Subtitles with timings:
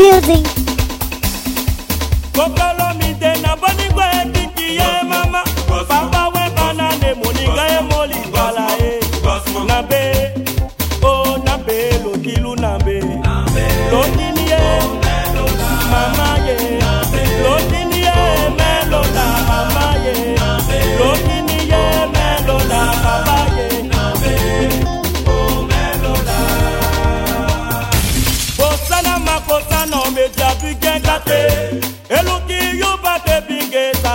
[0.00, 0.69] building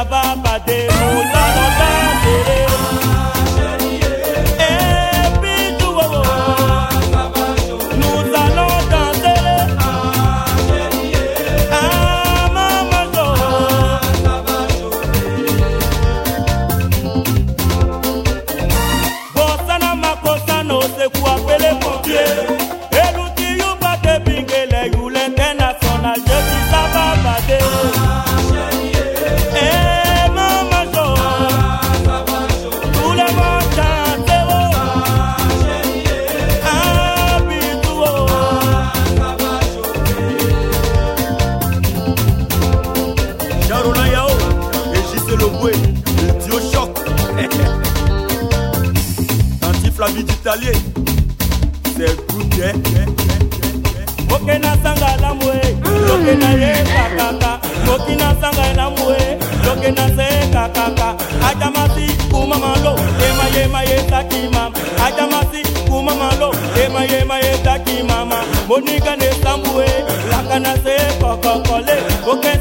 [0.03, 0.59] baba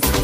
[0.00, 0.23] Thank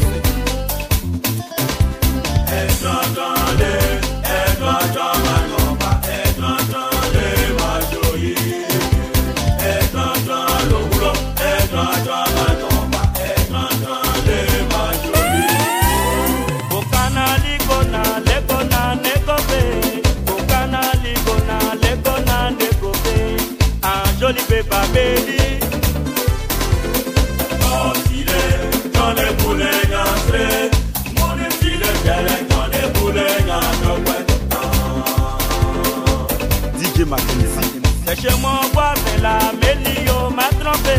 [39.21, 40.95] la Mélio m'a trompé.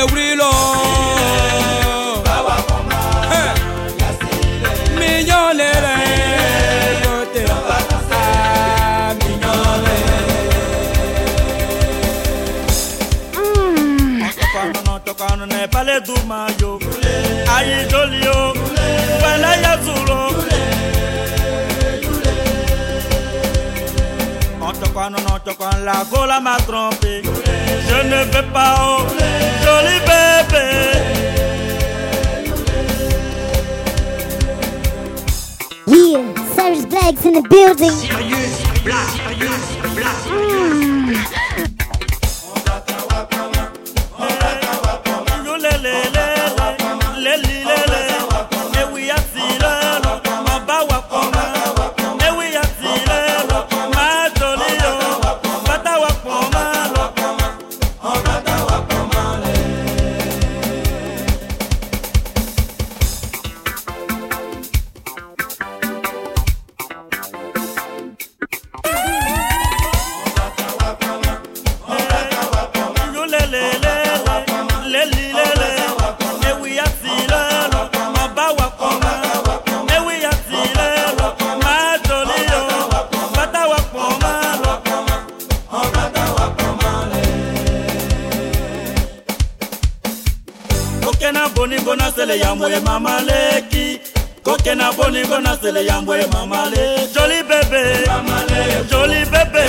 [0.00, 0.50] ewurilo.
[4.98, 5.96] Miyɔn le rɛ
[7.02, 7.40] lote.
[7.46, 7.64] Miyɔn
[9.86, 9.96] le.
[15.12, 16.70] Tɔkanɔ nɛ pale duma yo.
[17.54, 18.40] Ayi joli o.
[19.22, 20.18] Wɛlɛ yɛ zuro.
[24.68, 27.12] Ɔtɔkanɔ nɔtɔkan la ko ma trompe.
[27.88, 29.06] je ne veux pas, oh,
[29.64, 31.08] joli bébé.
[36.54, 37.90] Serge in the building.
[40.30, 40.91] Mm.
[92.52, 93.98] ya mbwema maleki
[94.42, 97.82] koke na boningo na sele ya mbwema male joli bebe
[98.90, 99.62] joli bebe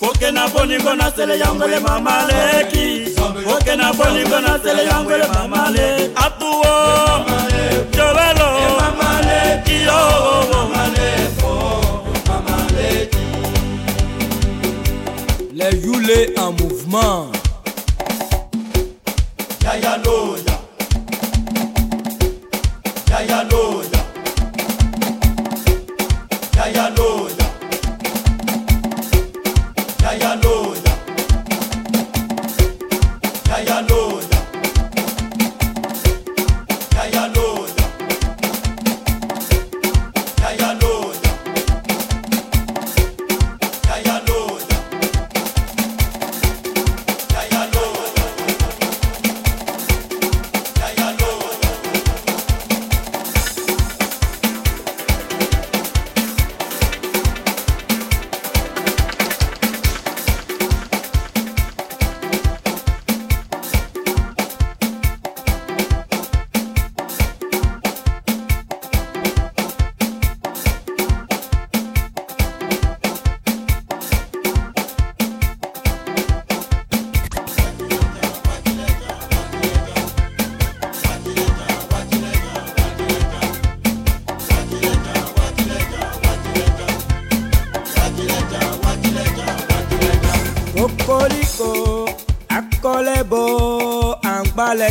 [0.00, 3.10] koke na boningo na sele ya mbwema maleki
[3.48, 6.66] koke na boningo na sele ya mbwema male atuwo
[7.96, 8.35] jobel
[16.38, 17.26] en mouvement.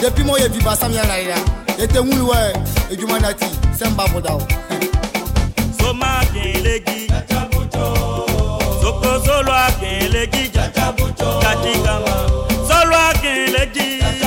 [0.00, 1.38] depuis moyebi basami ya na ye na
[1.78, 2.40] ete ŋulu wɛ
[2.92, 3.44] edwuma na ti
[3.78, 4.40] sɛ n ba boda o
[5.76, 7.04] soma kelegi
[8.80, 11.12] sokozolo akelegi jatikama
[12.66, 14.19] solo akelegi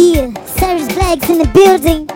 [0.00, 2.07] Yeah, Cyrus bags in the building.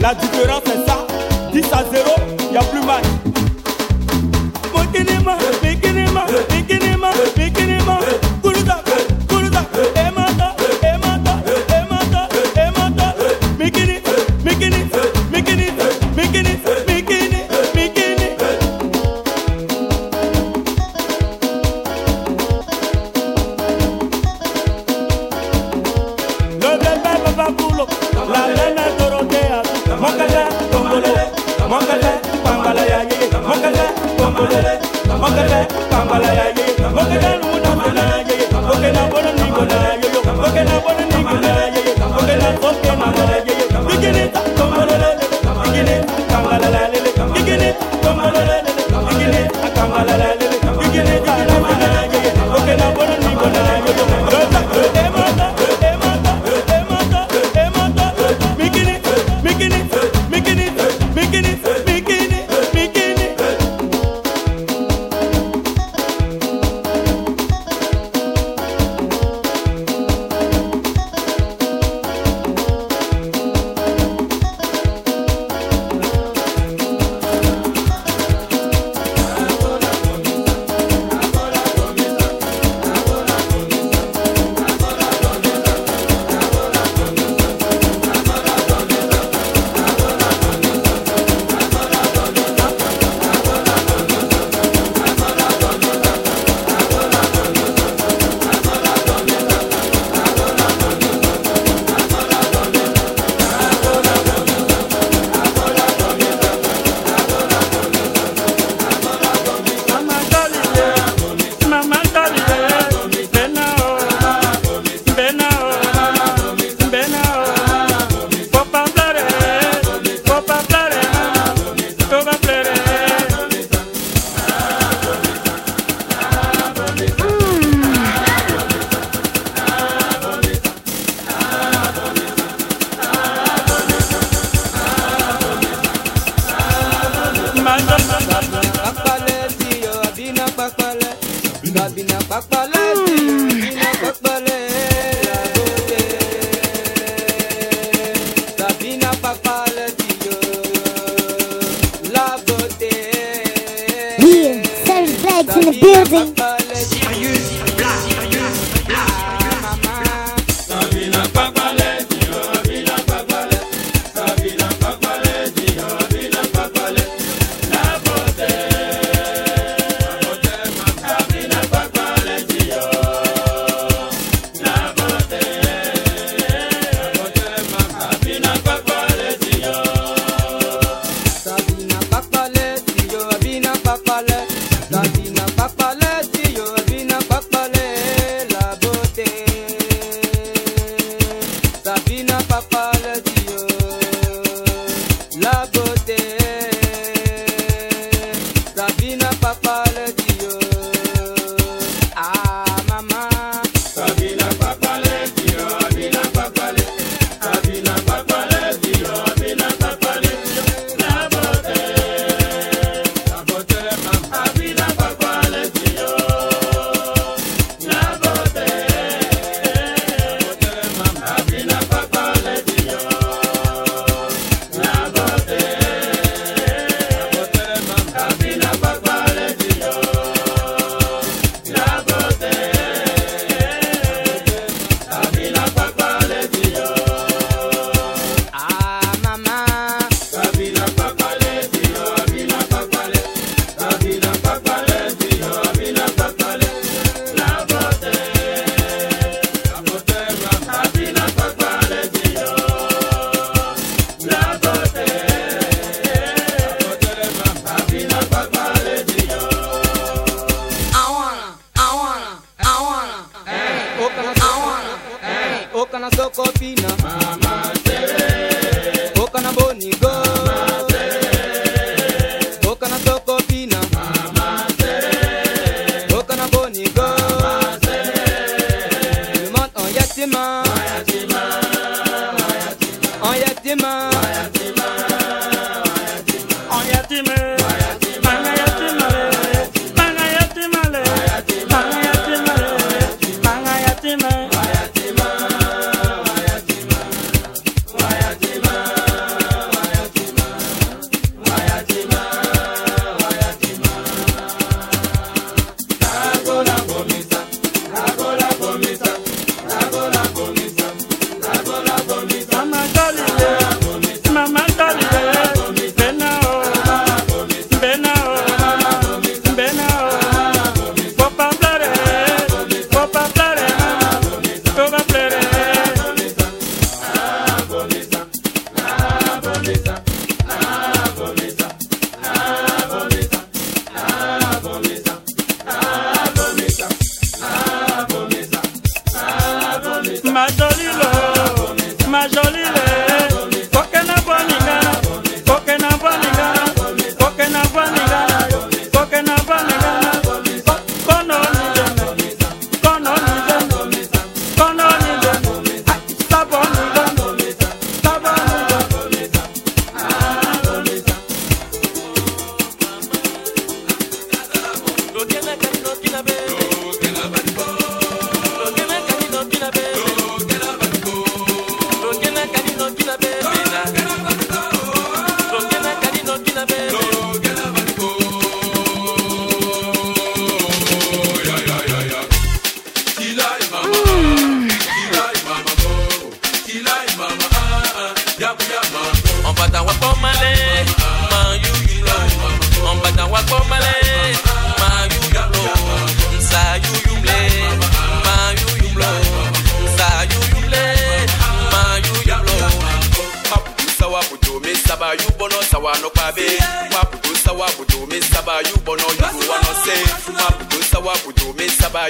[0.00, 1.06] La différence c'est ça.
[1.52, 2.08] 10 à 0,
[2.48, 3.02] il n'y a plus mal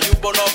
[0.06, 0.47] you bono